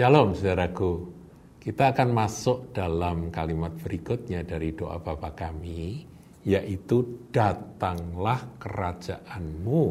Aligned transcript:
Shalom 0.00 0.32
saudaraku. 0.32 1.12
Kita 1.60 1.92
akan 1.92 2.08
masuk 2.16 2.72
dalam 2.72 3.28
kalimat 3.28 3.68
berikutnya 3.84 4.40
dari 4.48 4.72
doa 4.72 4.96
Bapa 4.96 5.36
kami, 5.36 6.08
yaitu 6.40 7.28
datanglah 7.28 8.40
kerajaanmu, 8.56 9.84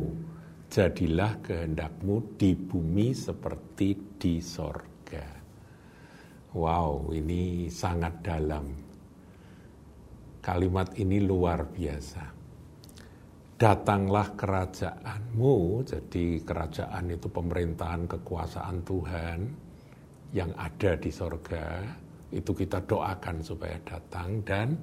jadilah 0.65 1.37
kehendakmu 1.45 2.41
di 2.41 2.57
bumi 2.57 3.13
seperti 3.13 4.17
di 4.17 4.41
sorga. 4.41 5.29
Wow, 6.57 7.13
ini 7.13 7.69
sangat 7.69 8.25
dalam. 8.25 8.65
Kalimat 10.41 10.89
ini 10.97 11.21
luar 11.21 11.69
biasa. 11.69 12.25
Datanglah 13.61 14.33
kerajaanmu, 14.33 15.85
jadi 15.85 16.41
kerajaan 16.41 17.13
itu 17.13 17.29
pemerintahan 17.29 18.09
kekuasaan 18.09 18.81
Tuhan, 18.81 19.68
yang 20.33 20.53
ada 20.57 20.93
di 20.97 21.09
sorga 21.09 21.81
itu 22.29 22.53
kita 22.53 22.85
doakan 22.85 23.41
supaya 23.41 23.81
datang 23.81 24.45
dan 24.45 24.77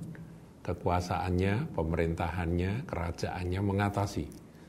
kekuasaannya, 0.66 1.70
pemerintahannya, 1.78 2.90
kerajaannya 2.90 3.60
mengatasi 3.62 4.26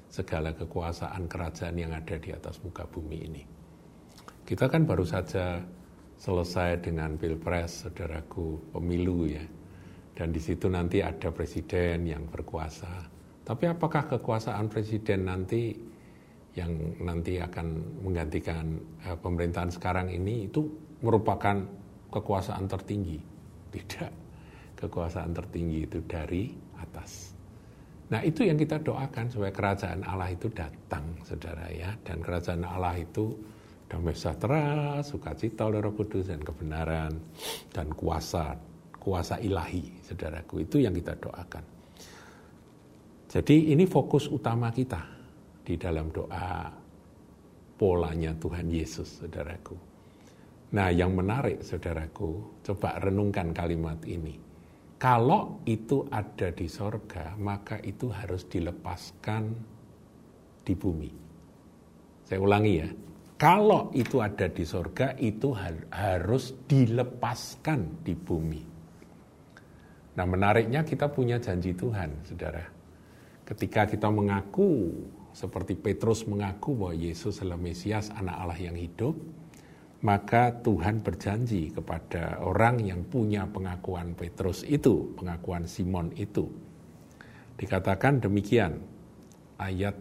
segala 0.07 0.53
kekuasaan 0.53 1.25
kerajaan 1.25 1.75
yang 1.75 1.91
ada 1.97 2.21
di 2.21 2.29
atas 2.29 2.61
muka 2.61 2.85
bumi 2.85 3.17
ini. 3.25 3.43
Kita 4.45 4.69
kan 4.69 4.85
baru 4.85 5.03
saja 5.03 5.59
selesai 6.21 6.85
dengan 6.85 7.17
pilpres, 7.17 7.85
saudaraku, 7.85 8.71
pemilu 8.71 9.27
ya. 9.27 9.43
Dan 10.17 10.33
di 10.33 10.41
situ 10.41 10.69
nanti 10.69 11.01
ada 11.01 11.29
presiden 11.29 12.05
yang 12.09 12.25
berkuasa. 12.29 12.89
Tapi 13.45 13.65
apakah 13.69 14.09
kekuasaan 14.17 14.69
presiden 14.69 15.29
nanti 15.29 15.77
yang 16.57 16.97
nanti 17.05 17.37
akan 17.37 18.01
menggantikan 18.01 18.81
uh, 19.05 19.13
pemerintahan 19.21 19.69
sekarang 19.69 20.09
ini 20.09 20.49
itu 20.49 20.65
merupakan 21.05 21.61
kekuasaan 22.09 22.65
tertinggi. 22.65 23.21
Tidak. 23.69 24.11
Kekuasaan 24.73 25.37
tertinggi 25.37 25.85
itu 25.85 26.01
dari 26.09 26.49
atas. 26.81 27.37
Nah 28.09 28.25
itu 28.25 28.41
yang 28.41 28.57
kita 28.57 28.81
doakan 28.81 29.29
supaya 29.29 29.53
kerajaan 29.53 30.01
Allah 30.01 30.33
itu 30.33 30.49
datang, 30.49 31.13
saudara 31.21 31.69
ya. 31.69 31.93
Dan 32.01 32.25
kerajaan 32.25 32.65
Allah 32.65 32.97
itu 32.97 33.37
damai 33.85 34.17
sejahtera, 34.17 34.97
sukacita 35.05 35.69
oleh 35.69 35.77
roh 35.77 35.93
kudus, 35.93 36.31
dan 36.31 36.41
kebenaran, 36.41 37.13
dan 37.69 37.87
kuasa, 37.93 38.57
kuasa 38.97 39.37
ilahi, 39.43 40.01
saudaraku. 40.01 40.65
Itu 40.65 40.81
yang 40.81 40.95
kita 40.97 41.19
doakan. 41.21 41.65
Jadi 43.27 43.75
ini 43.75 43.83
fokus 43.83 44.31
utama 44.31 44.71
kita 44.71 45.16
di 45.67 45.75
dalam 45.75 46.07
doa 46.15 46.71
polanya 47.75 48.31
Tuhan 48.39 48.71
Yesus, 48.71 49.19
saudaraku. 49.19 49.75
Nah, 50.71 50.87
yang 50.95 51.11
menarik, 51.11 51.59
saudaraku, 51.59 52.63
coba 52.63 53.03
renungkan 53.03 53.51
kalimat 53.51 53.99
ini. 54.07 54.39
Kalau 54.95 55.59
itu 55.67 56.07
ada 56.07 56.55
di 56.55 56.71
sorga, 56.71 57.35
maka 57.35 57.83
itu 57.83 58.07
harus 58.07 58.47
dilepaskan 58.47 59.43
di 60.63 60.73
bumi. 60.73 61.11
Saya 62.23 62.39
ulangi 62.39 62.73
ya, 62.79 62.89
kalau 63.37 63.93
itu 63.93 64.23
ada 64.23 64.49
di 64.49 64.65
sorga, 64.65 65.13
itu 65.19 65.53
harus 65.93 66.57
dilepaskan 66.65 68.01
di 68.01 68.17
bumi. 68.17 68.63
Nah 70.17 70.25
menariknya 70.25 70.81
kita 70.81 71.13
punya 71.13 71.37
janji 71.37 71.77
Tuhan, 71.77 72.25
saudara. 72.25 72.65
Ketika 73.45 73.85
kita 73.85 74.09
mengaku 74.09 74.91
seperti 75.33 75.75
Petrus 75.79 76.27
mengaku 76.27 76.77
bahwa 76.77 76.95
Yesus 76.95 77.41
adalah 77.41 77.59
Mesias, 77.59 78.11
anak 78.13 78.35
Allah 78.37 78.59
yang 78.59 78.77
hidup, 78.77 79.15
maka 80.05 80.53
Tuhan 80.61 81.01
berjanji 81.01 81.73
kepada 81.73 82.45
orang 82.45 82.85
yang 82.85 83.01
punya 83.09 83.49
pengakuan 83.49 84.13
Petrus 84.13 84.61
itu, 84.67 85.17
pengakuan 85.17 85.65
Simon 85.65 86.13
itu. 86.13 86.45
Dikatakan 87.57 88.21
demikian, 88.21 88.77
ayat 89.57 89.97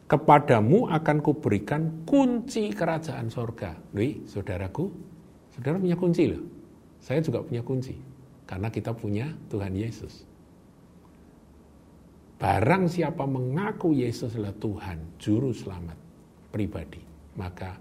Kepadamu 0.06 0.87
akan 0.87 1.19
kuberikan 1.19 2.06
kunci 2.06 2.71
kerajaan 2.71 3.27
sorga. 3.27 3.75
Wih, 3.91 4.22
saudaraku, 4.31 4.87
saudara 5.59 5.83
punya 5.83 5.98
kunci 5.98 6.31
loh. 6.31 6.56
Saya 7.06 7.22
juga 7.22 7.39
punya 7.39 7.62
kunci, 7.62 7.94
karena 8.50 8.67
kita 8.67 8.91
punya 8.91 9.31
Tuhan 9.47 9.78
Yesus. 9.78 10.27
Barang 12.34 12.91
siapa 12.91 13.22
mengaku 13.22 13.94
Yesus 13.94 14.34
adalah 14.34 14.50
Tuhan, 14.59 14.99
Juru 15.15 15.55
Selamat 15.55 15.95
pribadi, 16.50 16.99
maka 17.39 17.78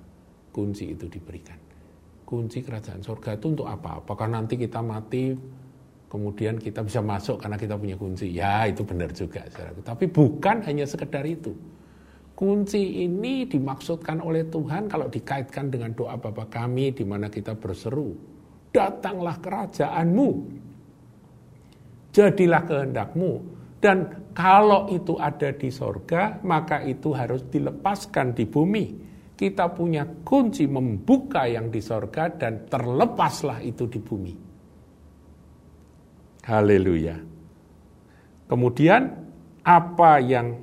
kunci 0.54 0.94
itu 0.94 1.10
diberikan. 1.10 1.58
Kunci 2.22 2.62
kerajaan 2.62 3.02
surga 3.02 3.34
itu 3.42 3.50
untuk 3.50 3.66
apa? 3.66 3.98
Apakah 3.98 4.30
nanti 4.30 4.62
kita 4.62 4.86
mati, 4.86 5.34
kemudian 6.06 6.62
kita 6.62 6.86
bisa 6.86 7.02
masuk 7.02 7.42
karena 7.42 7.58
kita 7.58 7.82
punya 7.82 7.98
kunci? 7.98 8.30
Ya, 8.30 8.70
itu 8.70 8.86
benar 8.86 9.10
juga. 9.10 9.42
Tapi 9.82 10.06
bukan 10.06 10.62
hanya 10.70 10.86
sekedar 10.86 11.26
itu. 11.26 11.50
Kunci 12.38 13.02
ini 13.02 13.50
dimaksudkan 13.50 14.22
oleh 14.22 14.46
Tuhan 14.54 14.86
kalau 14.86 15.10
dikaitkan 15.10 15.74
dengan 15.74 15.98
doa 15.98 16.14
Bapa 16.14 16.46
kami 16.46 16.94
di 16.94 17.02
mana 17.02 17.26
kita 17.26 17.58
berseru 17.58 18.35
datanglah 18.76 19.40
kerajaanmu, 19.40 20.30
jadilah 22.12 22.68
kehendakmu, 22.68 23.56
dan 23.80 24.28
kalau 24.36 24.92
itu 24.92 25.16
ada 25.16 25.56
di 25.56 25.72
sorga, 25.72 26.44
maka 26.44 26.84
itu 26.84 27.16
harus 27.16 27.48
dilepaskan 27.48 28.36
di 28.36 28.44
bumi. 28.44 28.86
Kita 29.36 29.72
punya 29.72 30.04
kunci 30.24 30.68
membuka 30.68 31.48
yang 31.48 31.72
di 31.72 31.80
sorga 31.80 32.32
dan 32.32 32.68
terlepaslah 32.68 33.60
itu 33.64 33.88
di 33.88 34.00
bumi. 34.00 34.34
Haleluya. 36.48 37.20
Kemudian 38.48 39.02
apa 39.66 40.12
yang 40.24 40.56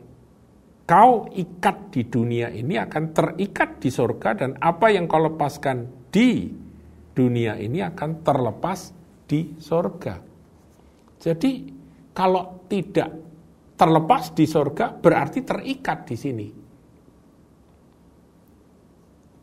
kau 0.89 1.29
ikat 1.31 1.77
di 1.93 2.03
dunia 2.07 2.49
ini 2.49 2.79
akan 2.81 3.13
terikat 3.13 3.83
di 3.83 3.91
sorga 3.93 4.35
dan 4.35 4.57
apa 4.57 4.89
yang 4.89 5.05
kau 5.05 5.21
lepaskan 5.21 6.09
di 6.09 6.62
dunia 7.13 7.61
ini 7.61 7.85
akan 7.85 8.25
terlepas 8.25 8.93
di 9.29 9.57
sorga. 9.61 10.21
Jadi 11.23 11.53
kalau 12.13 12.67
tidak 12.69 13.11
terlepas 13.77 14.33
di 14.37 14.45
sorga 14.45 14.93
berarti 14.93 15.41
terikat 15.45 15.99
di 16.09 16.17
sini. 16.17 16.49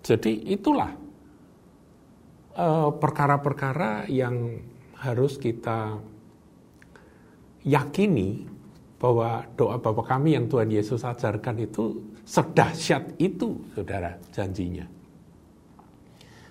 Jadi 0.03 0.33
itulah 0.49 0.91
eh, 2.57 2.89
perkara-perkara 2.97 4.09
yang 4.09 4.57
harus 4.99 5.37
kita 5.37 5.95
yakini 7.63 8.47
bahwa 8.99 9.47
doa 9.55 9.79
Bapa 9.79 10.03
kami 10.03 10.35
yang 10.35 10.51
Tuhan 10.51 10.67
Yesus 10.67 11.07
ajarkan 11.07 11.55
itu 11.63 12.03
sedahsyat 12.27 13.15
itu, 13.15 13.55
saudara, 13.71 14.19
janjinya. 14.35 14.98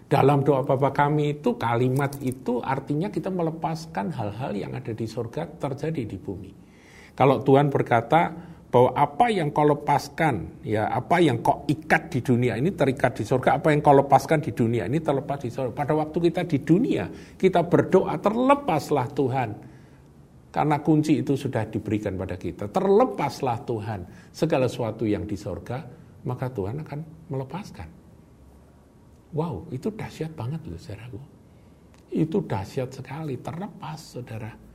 Dalam 0.08 0.40
doa 0.40 0.64
Bapa 0.64 0.88
kami 0.88 1.36
itu 1.36 1.60
kalimat 1.60 2.16
itu 2.24 2.64
artinya 2.64 3.12
kita 3.12 3.28
melepaskan 3.28 4.08
hal-hal 4.08 4.56
yang 4.56 4.72
ada 4.72 4.96
di 4.96 5.04
surga 5.04 5.60
terjadi 5.60 6.08
di 6.08 6.16
bumi. 6.16 6.48
Kalau 7.12 7.44
Tuhan 7.44 7.68
berkata 7.68 8.32
bahwa 8.72 8.96
apa 8.96 9.28
yang 9.28 9.52
kau 9.52 9.68
lepaskan, 9.68 10.64
ya 10.64 10.88
apa 10.88 11.20
yang 11.20 11.44
kau 11.44 11.68
ikat 11.68 12.08
di 12.08 12.24
dunia 12.24 12.56
ini 12.56 12.72
terikat 12.72 13.20
di 13.20 13.24
surga, 13.28 13.60
apa 13.60 13.68
yang 13.68 13.84
kau 13.84 14.00
lepaskan 14.00 14.40
di 14.40 14.56
dunia 14.56 14.88
ini 14.88 14.96
terlepas 14.96 15.44
di 15.44 15.52
surga. 15.52 15.76
Pada 15.76 15.92
waktu 15.92 16.16
kita 16.32 16.42
di 16.48 16.58
dunia, 16.64 17.04
kita 17.36 17.68
berdoa 17.68 18.16
terlepaslah 18.16 19.12
Tuhan. 19.12 19.50
Karena 20.48 20.80
kunci 20.80 21.20
itu 21.20 21.36
sudah 21.36 21.68
diberikan 21.68 22.16
pada 22.16 22.40
kita. 22.40 22.72
Terlepaslah 22.72 23.60
Tuhan 23.68 24.32
segala 24.32 24.64
sesuatu 24.64 25.04
yang 25.04 25.28
di 25.28 25.36
surga, 25.36 25.84
maka 26.24 26.48
Tuhan 26.48 26.80
akan 26.80 27.28
melepaskan. 27.28 27.97
Wow, 29.36 29.68
itu 29.74 29.92
dahsyat 29.92 30.32
banget 30.32 30.64
loh 30.64 30.80
saudaraku. 30.80 31.20
Itu 32.08 32.40
dahsyat 32.48 32.88
sekali, 32.96 33.36
terlepas 33.36 34.00
saudara 34.00 34.68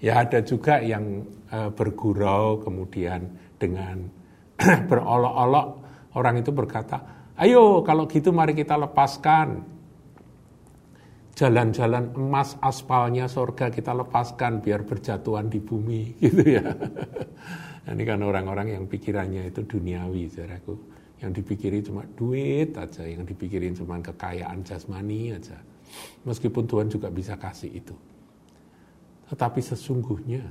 Ya 0.00 0.24
ada 0.24 0.40
juga 0.40 0.80
yang 0.80 1.28
uh, 1.52 1.68
bergurau 1.76 2.64
kemudian 2.64 3.28
dengan 3.60 4.08
berolok-olok 4.88 5.68
orang 6.16 6.40
itu 6.40 6.50
berkata, 6.56 7.28
ayo 7.36 7.84
kalau 7.84 8.08
gitu 8.08 8.32
mari 8.32 8.56
kita 8.56 8.80
lepaskan 8.80 9.60
jalan-jalan 11.36 12.16
emas 12.16 12.56
aspalnya 12.64 13.28
surga 13.28 13.68
kita 13.68 13.92
lepaskan 13.92 14.64
biar 14.64 14.88
berjatuhan 14.88 15.52
di 15.52 15.60
bumi 15.60 16.02
gitu 16.24 16.48
ya. 16.48 16.64
Ini 17.84 18.02
kan 18.08 18.24
orang-orang 18.24 18.80
yang 18.80 18.84
pikirannya 18.88 19.52
itu 19.52 19.68
duniawi, 19.68 20.32
saudaraku. 20.32 20.74
Yang 21.20 21.44
dipikirin 21.44 21.82
cuma 21.84 22.02
duit 22.16 22.72
aja, 22.72 23.04
yang 23.04 23.28
dipikirin 23.28 23.76
cuma 23.76 24.00
kekayaan 24.00 24.64
jasmani 24.64 25.36
aja. 25.36 25.60
Meskipun 26.24 26.64
Tuhan 26.64 26.88
juga 26.88 27.12
bisa 27.12 27.36
kasih 27.36 27.70
itu. 27.76 27.92
Tetapi 29.28 29.60
sesungguhnya 29.60 30.42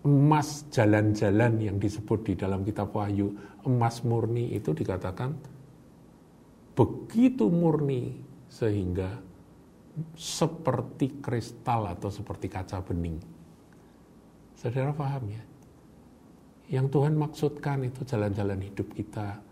emas 0.00 0.64
jalan-jalan 0.72 1.60
yang 1.60 1.76
disebut 1.76 2.32
di 2.32 2.34
dalam 2.34 2.64
kitab 2.64 2.96
Wahyu, 2.96 3.36
emas 3.68 4.00
murni 4.00 4.56
itu 4.56 4.72
dikatakan 4.72 5.36
begitu 6.72 7.52
murni 7.52 8.16
sehingga 8.48 9.20
seperti 10.16 11.20
kristal 11.20 11.92
atau 11.92 12.08
seperti 12.08 12.48
kaca 12.48 12.80
bening. 12.80 13.20
Saudara 14.56 14.96
paham 14.96 15.28
ya? 15.28 15.42
Yang 16.70 16.86
Tuhan 16.94 17.14
maksudkan 17.18 17.84
itu 17.84 18.06
jalan-jalan 18.06 18.62
hidup 18.62 18.88
kita 18.94 19.49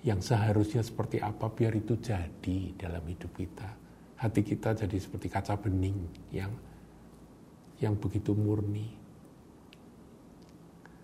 yang 0.00 0.24
seharusnya 0.24 0.80
seperti 0.80 1.20
apa 1.20 1.52
biar 1.52 1.76
itu 1.76 2.00
jadi 2.00 2.72
dalam 2.76 3.04
hidup 3.04 3.32
kita. 3.36 3.68
Hati 4.20 4.40
kita 4.44 4.76
jadi 4.76 4.96
seperti 5.00 5.32
kaca 5.32 5.56
bening 5.56 5.96
yang 6.32 6.52
yang 7.80 7.96
begitu 7.96 8.36
murni. 8.36 8.88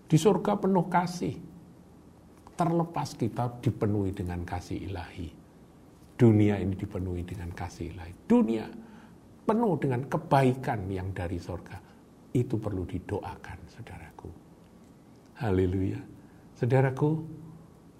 Di 0.07 0.17
surga 0.17 0.57
penuh 0.57 0.87
kasih. 0.87 1.35
Terlepas 2.57 3.13
kita 3.13 3.61
dipenuhi 3.61 4.17
dengan 4.17 4.41
kasih 4.41 4.89
ilahi. 4.89 5.29
Dunia 6.17 6.57
ini 6.57 6.73
dipenuhi 6.73 7.21
dengan 7.21 7.53
kasih 7.53 7.93
ilahi. 7.93 8.13
Dunia 8.25 8.65
penuh 9.45 9.77
dengan 9.77 10.01
kebaikan 10.09 10.89
yang 10.89 11.13
dari 11.13 11.37
surga. 11.37 11.77
Itu 12.33 12.57
perlu 12.57 12.81
didoakan, 12.89 13.57
saudaraku. 13.69 14.29
Haleluya. 15.37 16.01
Saudaraku, 16.57 17.21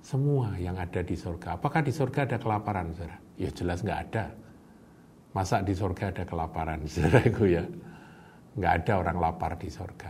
semua 0.08 0.56
yang 0.56 0.80
ada 0.80 1.04
di 1.04 1.20
surga. 1.20 1.60
Apakah 1.60 1.84
di 1.84 1.92
surga 1.92 2.24
ada 2.24 2.38
kelaparan, 2.40 2.96
saudara? 2.96 3.20
Ya 3.36 3.52
jelas 3.52 3.84
nggak 3.84 4.00
ada. 4.08 4.32
Masa 5.36 5.60
di 5.60 5.76
surga 5.76 6.16
ada 6.16 6.24
kelaparan, 6.24 6.88
saudaraku 6.92 7.44
ya? 7.52 7.68
nggak 8.58 8.74
ada 8.84 8.94
orang 8.98 9.18
lapar 9.22 9.54
di 9.60 9.70
sorga. 9.70 10.10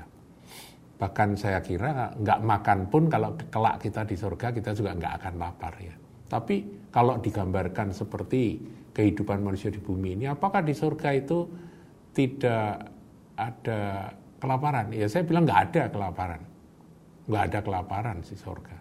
Bahkan 0.97 1.29
saya 1.35 1.59
kira 1.59 2.15
nggak 2.15 2.39
makan 2.41 2.79
pun 2.87 3.11
kalau 3.11 3.35
kelak 3.51 3.83
kita 3.83 4.07
di 4.07 4.15
sorga 4.15 4.55
kita 4.55 4.71
juga 4.71 4.95
nggak 4.95 5.13
akan 5.19 5.33
lapar 5.35 5.73
ya. 5.83 5.93
Tapi 6.31 6.87
kalau 6.89 7.19
digambarkan 7.19 7.91
seperti 7.91 8.63
kehidupan 8.95 9.43
manusia 9.43 9.67
di 9.67 9.83
bumi 9.83 10.15
ini, 10.15 10.25
apakah 10.31 10.63
di 10.63 10.71
sorga 10.71 11.11
itu 11.11 11.43
tidak 12.15 12.87
ada 13.35 14.15
kelaparan? 14.39 14.95
Ya 14.95 15.11
saya 15.11 15.27
bilang 15.27 15.43
nggak 15.43 15.61
ada 15.69 15.83
kelaparan. 15.91 16.41
Nggak 17.27 17.43
ada 17.51 17.59
kelaparan 17.59 18.17
di 18.23 18.35
sorga. 18.39 18.77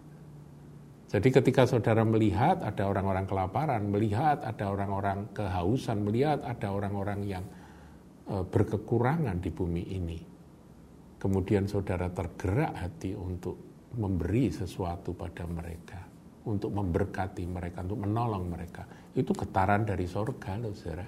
Jadi 1.06 1.28
ketika 1.30 1.70
saudara 1.70 2.02
melihat 2.02 2.62
ada 2.66 2.90
orang-orang 2.90 3.30
kelaparan, 3.30 3.86
melihat 3.88 4.42
ada 4.42 4.66
orang-orang 4.70 5.30
kehausan, 5.30 6.02
melihat 6.02 6.42
ada 6.42 6.74
orang-orang 6.74 7.20
yang 7.22 7.44
Eh, 8.26 8.42
berkekurangan 8.42 9.38
di 9.38 9.54
bumi 9.54 9.84
ini. 9.94 10.18
Kemudian 11.14 11.70
saudara 11.70 12.10
tergerak 12.10 12.74
hati 12.74 13.14
untuk 13.14 13.54
memberi 13.94 14.50
sesuatu 14.50 15.14
pada 15.14 15.46
mereka, 15.46 16.02
untuk 16.42 16.74
memberkati 16.74 17.46
mereka, 17.46 17.86
untuk 17.86 18.02
menolong 18.02 18.50
mereka. 18.50 18.82
Itu 19.14 19.30
getaran 19.30 19.86
dari 19.86 20.10
sorga 20.10 20.58
loh 20.58 20.74
saudara. 20.74 21.06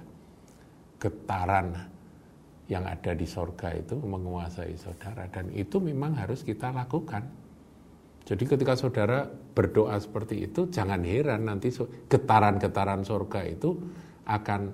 Getaran 0.95 1.67
yang 2.71 2.87
ada 2.87 3.11
di 3.11 3.27
sorga 3.27 3.75
itu 3.75 3.99
menguasai 3.99 4.79
saudara. 4.79 5.27
Dan 5.27 5.51
itu 5.51 5.75
memang 5.83 6.15
harus 6.15 6.39
kita 6.47 6.71
lakukan. 6.71 7.48
Jadi 8.29 8.45
ketika 8.45 8.77
saudara 8.77 9.25
berdoa 9.25 9.97
seperti 9.97 10.45
itu, 10.45 10.69
jangan 10.69 11.01
heran 11.01 11.49
nanti 11.49 11.73
getaran-getaran 12.05 13.01
sorga 13.01 13.41
itu 13.41 13.73
akan 14.29 14.69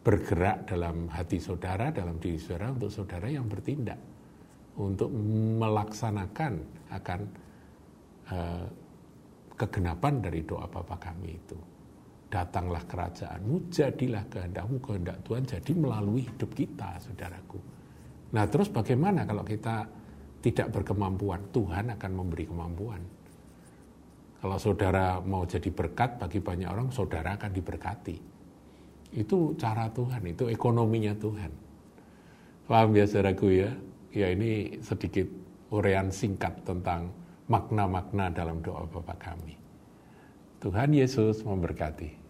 bergerak 0.00 0.64
dalam 0.64 1.12
hati 1.12 1.36
saudara, 1.36 1.92
dalam 1.92 2.16
diri 2.16 2.40
saudara 2.40 2.72
untuk 2.72 2.88
saudara 2.88 3.28
yang 3.28 3.44
bertindak 3.44 4.00
untuk 4.80 5.12
melaksanakan 5.60 6.52
akan 6.96 7.20
uh, 8.32 8.66
kegenapan 9.52 10.24
dari 10.24 10.40
doa 10.42 10.64
Bapa 10.64 10.96
kami 10.96 11.28
itu. 11.36 11.58
Datanglah 12.32 12.82
kerajaanmu, 12.88 13.68
jadilah 13.68 14.24
kehendakmu, 14.32 14.80
kehendak 14.80 15.20
Tuhan 15.22 15.44
jadi 15.44 15.72
melalui 15.76 16.24
hidup 16.24 16.50
kita, 16.56 16.98
saudaraku. 16.98 17.60
Nah 18.34 18.48
terus 18.50 18.66
bagaimana 18.72 19.22
kalau 19.22 19.46
kita 19.46 19.86
tidak 20.44 20.68
berkemampuan? 20.76 21.40
Tuhan 21.56 21.96
akan 21.96 22.12
memberi 22.12 22.44
kemampuan. 22.44 23.00
Kalau 24.44 24.60
saudara 24.60 25.24
mau 25.24 25.48
jadi 25.48 25.72
berkat 25.72 26.20
bagi 26.20 26.44
banyak 26.44 26.68
orang, 26.68 26.92
saudara 26.92 27.40
akan 27.40 27.48
diberkati 27.48 28.34
itu 29.14 29.54
cara 29.54 29.86
Tuhan, 29.94 30.26
itu 30.26 30.50
ekonominya 30.50 31.14
Tuhan. 31.14 31.50
Paham 32.66 32.90
ya 32.98 33.06
saudaraku 33.06 33.46
ya? 33.54 33.70
Ya 34.10 34.30
ini 34.30 34.78
sedikit 34.82 35.26
urean 35.70 36.10
singkat 36.10 36.66
tentang 36.66 37.14
makna-makna 37.46 38.30
dalam 38.34 38.58
doa 38.62 38.86
Bapak 38.90 39.18
kami. 39.22 39.54
Tuhan 40.58 40.90
Yesus 40.94 41.46
memberkati. 41.46 42.23